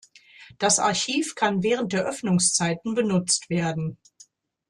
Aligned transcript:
Das 0.57 0.79
Archiv 0.79 1.35
kann 1.35 1.61
während 1.61 1.93
der 1.93 2.07
Öffnungszeiten 2.07 2.95
benutzt 2.95 3.51
werden. 3.51 3.99